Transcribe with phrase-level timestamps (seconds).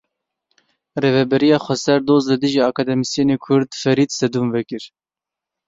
[1.03, 4.83] Rêveberiya Xweser doz li dijî akademîsyenê Kurd Ferîd Sedûn vekir.